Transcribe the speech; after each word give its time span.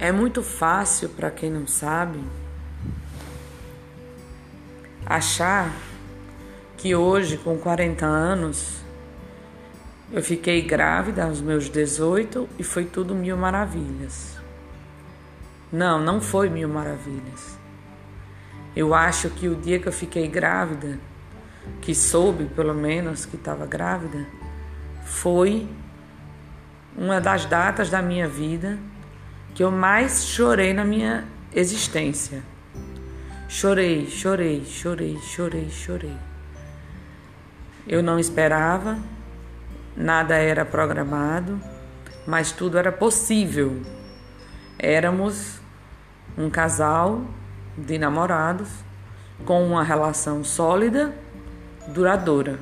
É 0.00 0.10
muito 0.10 0.42
fácil 0.42 1.10
para 1.10 1.30
quem 1.30 1.50
não 1.50 1.66
sabe 1.66 2.18
achar 5.04 5.70
que 6.78 6.94
hoje, 6.94 7.36
com 7.36 7.58
40 7.58 8.06
anos, 8.06 8.80
eu 10.10 10.22
fiquei 10.22 10.62
grávida 10.62 11.24
aos 11.24 11.42
meus 11.42 11.68
18 11.68 12.48
e 12.58 12.64
foi 12.64 12.86
tudo 12.86 13.14
mil 13.14 13.36
maravilhas. 13.36 14.38
Não, 15.70 16.00
não 16.00 16.18
foi 16.18 16.48
mil 16.48 16.68
maravilhas. 16.70 17.58
Eu 18.74 18.94
acho 18.94 19.28
que 19.28 19.48
o 19.48 19.54
dia 19.54 19.78
que 19.78 19.86
eu 19.86 19.92
fiquei 19.92 20.26
grávida, 20.26 20.98
que 21.82 21.94
soube 21.94 22.46
pelo 22.46 22.72
menos 22.72 23.26
que 23.26 23.36
estava 23.36 23.66
grávida, 23.66 24.26
foi 25.04 25.68
uma 26.96 27.20
das 27.20 27.44
datas 27.44 27.90
da 27.90 28.00
minha 28.00 28.26
vida 28.26 28.78
que 29.54 29.62
eu 29.62 29.70
mais 29.70 30.24
chorei 30.24 30.72
na 30.72 30.84
minha 30.84 31.24
existência. 31.54 32.42
Chorei, 33.48 34.06
chorei, 34.06 34.64
chorei, 34.64 35.18
chorei, 35.18 35.68
chorei. 35.70 36.16
Eu 37.86 38.02
não 38.02 38.18
esperava, 38.18 38.98
nada 39.96 40.36
era 40.36 40.64
programado, 40.64 41.60
mas 42.26 42.52
tudo 42.52 42.78
era 42.78 42.92
possível. 42.92 43.82
Éramos 44.78 45.60
um 46.38 46.48
casal 46.48 47.24
de 47.76 47.98
namorados 47.98 48.68
com 49.44 49.66
uma 49.66 49.82
relação 49.82 50.44
sólida, 50.44 51.14
duradoura. 51.88 52.58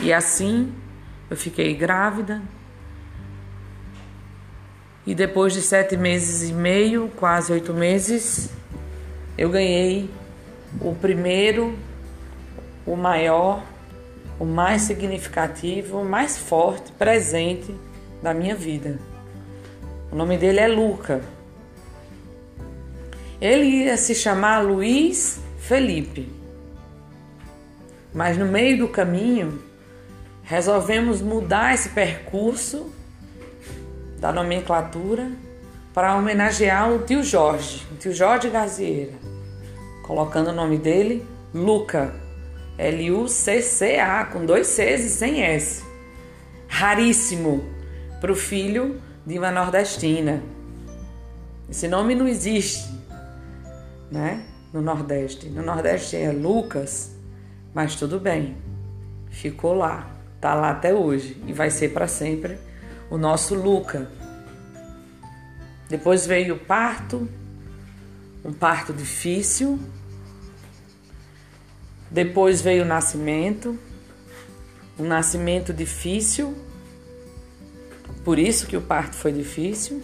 E 0.00 0.12
assim 0.12 0.72
eu 1.30 1.36
fiquei 1.36 1.74
grávida. 1.74 2.42
E 5.06 5.14
depois 5.14 5.52
de 5.52 5.60
sete 5.60 5.96
meses 5.96 6.48
e 6.48 6.52
meio, 6.52 7.10
quase 7.16 7.52
oito 7.52 7.74
meses, 7.74 8.48
eu 9.36 9.50
ganhei 9.50 10.08
o 10.80 10.94
primeiro, 10.94 11.78
o 12.86 12.96
maior, 12.96 13.62
o 14.38 14.46
mais 14.46 14.82
significativo, 14.82 16.00
o 16.00 16.04
mais 16.04 16.38
forte 16.38 16.90
presente 16.92 17.74
da 18.22 18.32
minha 18.32 18.54
vida. 18.54 18.98
O 20.10 20.16
nome 20.16 20.38
dele 20.38 20.60
é 20.60 20.68
Luca. 20.68 21.20
Ele 23.40 23.64
ia 23.64 23.96
se 23.98 24.14
chamar 24.14 24.60
Luiz 24.60 25.38
Felipe. 25.58 26.30
Mas 28.12 28.38
no 28.38 28.46
meio 28.46 28.78
do 28.78 28.88
caminho, 28.88 29.60
resolvemos 30.44 31.20
mudar 31.20 31.74
esse 31.74 31.90
percurso 31.90 32.90
da 34.18 34.32
nomenclatura 34.32 35.30
para 35.92 36.16
homenagear 36.16 36.92
o 36.92 37.00
tio 37.00 37.22
Jorge, 37.22 37.86
o 37.92 37.96
tio 37.96 38.12
Jorge 38.12 38.50
Gazieira, 38.50 39.14
colocando 40.02 40.48
o 40.48 40.52
nome 40.52 40.78
dele 40.78 41.24
Luca, 41.54 42.12
L-U-C-C-A, 42.76 44.24
com 44.24 44.44
dois 44.44 44.66
Cs 44.66 45.04
e 45.04 45.08
sem 45.08 45.42
S. 45.42 45.84
Raríssimo 46.66 47.64
para 48.20 48.32
o 48.32 48.34
filho 48.34 49.00
de 49.24 49.38
uma 49.38 49.52
nordestina. 49.52 50.42
Esse 51.70 51.86
nome 51.86 52.14
não 52.16 52.26
existe, 52.26 52.92
né? 54.10 54.42
No 54.72 54.82
Nordeste. 54.82 55.48
No 55.48 55.62
Nordeste 55.62 56.16
é 56.16 56.32
Lucas, 56.32 57.12
mas 57.72 57.94
tudo 57.94 58.18
bem. 58.18 58.56
Ficou 59.30 59.74
lá, 59.74 60.10
tá 60.40 60.54
lá 60.54 60.70
até 60.70 60.92
hoje 60.92 61.40
e 61.46 61.52
vai 61.52 61.70
ser 61.70 61.90
para 61.90 62.08
sempre 62.08 62.58
o 63.10 63.16
nosso 63.18 63.54
Luca. 63.54 64.10
Depois 65.88 66.26
veio 66.26 66.54
o 66.54 66.58
parto, 66.58 67.28
um 68.44 68.52
parto 68.52 68.92
difícil. 68.92 69.78
Depois 72.10 72.60
veio 72.60 72.84
o 72.84 72.86
nascimento, 72.86 73.78
um 74.98 75.04
nascimento 75.04 75.72
difícil. 75.72 76.56
Por 78.24 78.38
isso 78.38 78.66
que 78.66 78.76
o 78.76 78.80
parto 78.80 79.16
foi 79.16 79.32
difícil. 79.32 80.02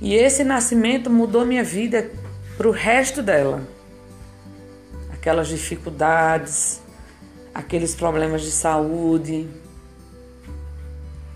E 0.00 0.14
esse 0.14 0.44
nascimento 0.44 1.08
mudou 1.08 1.46
minha 1.46 1.64
vida 1.64 2.10
para 2.56 2.68
o 2.68 2.70
resto 2.70 3.22
dela. 3.22 3.66
Aquelas 5.10 5.48
dificuldades, 5.48 6.82
aqueles 7.54 7.94
problemas 7.94 8.42
de 8.42 8.50
saúde 8.50 9.48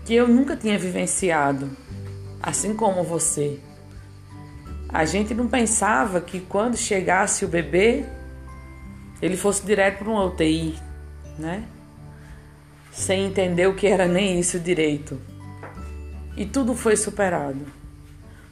que 0.05 0.13
eu 0.15 0.27
nunca 0.27 0.55
tinha 0.55 0.77
vivenciado 0.77 1.69
assim 2.41 2.73
como 2.73 3.03
você. 3.03 3.59
A 4.89 5.05
gente 5.05 5.33
não 5.33 5.47
pensava 5.47 6.19
que 6.19 6.39
quando 6.39 6.75
chegasse 6.75 7.45
o 7.45 7.47
bebê, 7.47 8.05
ele 9.21 9.37
fosse 9.37 9.65
direto 9.65 9.99
para 9.99 10.09
uma 10.09 10.25
UTI, 10.25 10.77
né? 11.37 11.63
Sem 12.91 13.25
entender 13.25 13.67
o 13.67 13.75
que 13.75 13.87
era 13.87 14.07
nem 14.07 14.39
isso 14.39 14.59
direito. 14.59 15.19
E 16.35 16.45
tudo 16.45 16.75
foi 16.75 16.97
superado. 16.97 17.65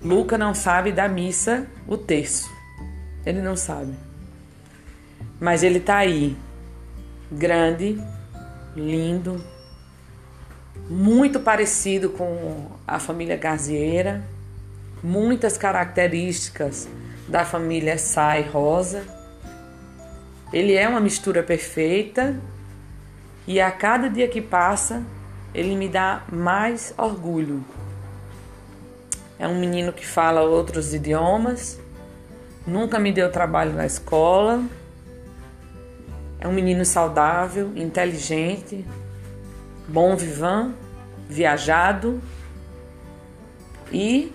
Luca 0.02 0.38
não 0.38 0.54
sabe 0.54 0.94
da 0.94 1.10
missa 1.10 1.68
o 1.86 1.98
terço. 1.98 2.50
Ele 3.26 3.42
não 3.42 3.58
sabe. 3.58 3.94
Mas 5.42 5.62
ele 5.62 5.80
está 5.80 5.98
aí, 5.98 6.38
grande, 7.30 8.02
lindo, 8.76 9.44
muito 10.90 11.40
parecido 11.40 12.10
com 12.10 12.68
a 12.88 13.00
família 13.00 13.36
Gazieira, 13.36 14.24
muitas 15.04 15.58
características 15.58 16.88
da 17.28 17.46
família 17.46 17.98
Sai 17.98 18.42
Rosa. 18.44 19.04
Ele 20.52 20.74
é 20.74 20.88
uma 20.88 21.00
mistura 21.00 21.44
perfeita 21.44 22.40
e 23.48 23.60
a 23.60 23.72
cada 23.72 24.10
dia 24.10 24.28
que 24.28 24.42
passa, 24.42 25.04
ele 25.54 25.76
me 25.76 25.88
dá 25.88 26.24
mais 26.32 26.94
orgulho. 26.98 27.64
É 29.40 29.48
um 29.48 29.60
menino 29.60 29.94
que 29.94 30.06
fala 30.06 30.42
outros 30.42 30.94
idiomas, 30.94 31.80
nunca 32.68 33.00
me 33.00 33.12
deu 33.12 33.32
trabalho 33.32 33.74
na 33.74 33.86
escola. 33.86 34.64
É 36.40 36.48
um 36.48 36.52
menino 36.52 36.86
saudável, 36.86 37.72
inteligente, 37.76 38.86
bom 39.90 40.16
vivant, 40.16 40.74
viajado 41.28 42.22
e 43.92 44.32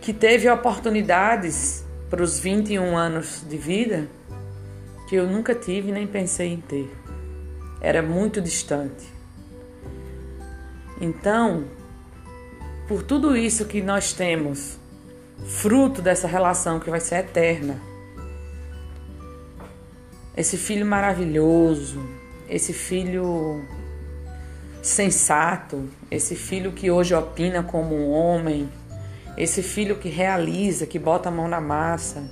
que 0.00 0.12
teve 0.12 0.48
oportunidades 0.48 1.84
para 2.08 2.22
os 2.22 2.38
21 2.38 2.96
anos 2.96 3.44
de 3.48 3.56
vida 3.56 4.08
que 5.08 5.16
eu 5.16 5.26
nunca 5.26 5.54
tive 5.54 5.92
nem 5.92 6.06
pensei 6.06 6.52
em 6.52 6.60
ter. 6.60 6.90
Era 7.80 8.02
muito 8.02 8.40
distante. 8.40 9.06
Então, 11.00 11.64
por 12.88 13.02
tudo 13.02 13.36
isso 13.36 13.66
que 13.66 13.82
nós 13.82 14.12
temos, 14.12 14.78
fruto 15.46 16.00
dessa 16.00 16.26
relação 16.26 16.78
que 16.78 16.88
vai 16.88 17.00
ser 17.00 17.16
eterna, 17.16 17.78
esse 20.36 20.56
filho 20.56 20.86
maravilhoso, 20.86 22.00
esse 22.48 22.72
filho 22.72 23.62
sensato, 24.82 25.88
esse 26.10 26.34
filho 26.34 26.72
que 26.72 26.90
hoje 26.90 27.14
opina 27.14 27.62
como 27.62 27.94
um 27.94 28.10
homem, 28.10 28.68
esse 29.38 29.62
filho 29.62 29.96
que 29.96 30.08
realiza, 30.08 30.86
que 30.86 30.98
bota 30.98 31.28
a 31.28 31.32
mão 31.32 31.46
na 31.46 31.60
massa, 31.60 32.28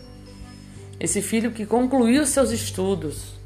esse 0.98 1.22
filho 1.22 1.52
que 1.52 1.64
concluiu 1.64 2.26
seus 2.26 2.50
estudos. 2.50 3.38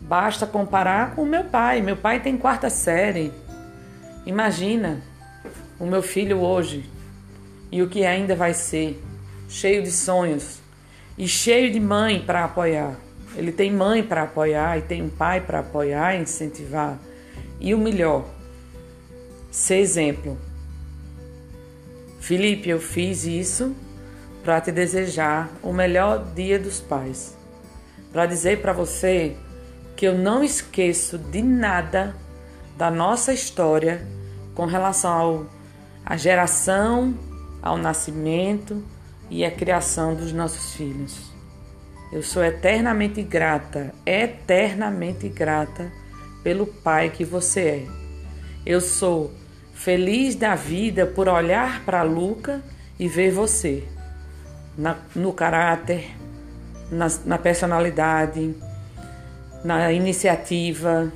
Basta 0.00 0.46
comparar 0.46 1.14
com 1.14 1.22
o 1.22 1.26
meu 1.26 1.44
pai. 1.44 1.80
Meu 1.80 1.96
pai 1.96 2.20
tem 2.20 2.36
quarta 2.36 2.68
série. 2.68 3.32
Imagina 4.26 5.00
o 5.80 5.86
meu 5.86 6.02
filho 6.02 6.40
hoje 6.40 6.84
e 7.72 7.82
o 7.82 7.88
que 7.88 8.04
ainda 8.04 8.36
vai 8.36 8.52
ser, 8.52 9.02
cheio 9.48 9.82
de 9.82 9.90
sonhos 9.90 10.58
e 11.16 11.26
cheio 11.26 11.72
de 11.72 11.80
mãe 11.80 12.20
para 12.20 12.44
apoiar. 12.44 12.96
Ele 13.36 13.50
tem 13.50 13.72
mãe 13.72 14.02
para 14.02 14.24
apoiar 14.24 14.78
e 14.78 14.82
tem 14.82 15.02
um 15.02 15.08
pai 15.08 15.40
para 15.40 15.60
apoiar 15.60 16.14
e 16.14 16.22
incentivar. 16.22 16.98
E 17.60 17.74
o 17.74 17.78
melhor, 17.78 18.24
ser 19.50 19.76
exemplo. 19.76 20.36
Felipe, 22.20 22.68
eu 22.68 22.80
fiz 22.80 23.24
isso 23.24 23.74
para 24.42 24.60
te 24.60 24.70
desejar 24.70 25.50
o 25.62 25.72
melhor 25.72 26.24
dia 26.34 26.58
dos 26.58 26.80
pais. 26.80 27.36
Para 28.12 28.26
dizer 28.26 28.60
para 28.60 28.72
você 28.72 29.36
que 29.96 30.06
eu 30.06 30.16
não 30.16 30.42
esqueço 30.44 31.18
de 31.18 31.42
nada 31.42 32.14
da 32.76 32.90
nossa 32.90 33.32
história 33.32 34.06
com 34.54 34.66
relação 34.66 35.12
ao, 35.12 35.46
à 36.04 36.16
geração, 36.16 37.14
ao 37.62 37.78
nascimento 37.78 38.82
e 39.30 39.44
à 39.44 39.50
criação 39.50 40.14
dos 40.14 40.32
nossos 40.32 40.74
filhos. 40.74 41.32
Eu 42.12 42.22
sou 42.22 42.44
eternamente 42.44 43.22
grata, 43.22 43.92
eternamente 44.04 45.28
grata 45.28 45.90
pelo 46.44 46.66
pai 46.66 47.10
que 47.10 47.24
você 47.24 47.60
é. 47.60 47.86
Eu 48.64 48.80
sou 48.80 49.32
feliz 49.72 50.36
da 50.36 50.54
vida 50.54 51.06
por 51.06 51.26
olhar 51.26 51.82
para 51.84 52.02
Luca 52.02 52.62
e 52.98 53.08
ver 53.08 53.32
você 53.32 53.82
na, 54.76 54.98
no 55.16 55.32
caráter, 55.32 56.14
na, 56.90 57.06
na 57.24 57.38
personalidade, 57.38 58.54
na 59.64 59.90
iniciativa, 59.90 61.10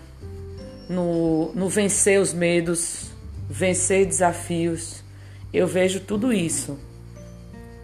no, 0.88 1.52
no 1.54 1.69
vencer 1.69 2.20
os 2.20 2.32
medos, 2.32 3.10
vencer 3.48 4.06
desafios. 4.06 5.04
Eu 5.52 5.66
vejo 5.66 6.00
tudo 6.00 6.32
isso. 6.32 6.78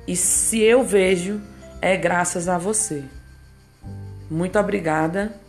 E 0.09 0.17
se 0.17 0.61
eu 0.61 0.83
vejo, 0.83 1.41
é 1.81 1.97
graças 1.97 2.49
a 2.49 2.57
você. 2.57 3.05
Muito 4.31 4.59
obrigada 4.59 5.44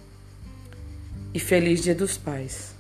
e 1.35 1.39
feliz 1.39 1.83
Dia 1.83 1.93
dos 1.93 2.17
Pais. 2.17 2.75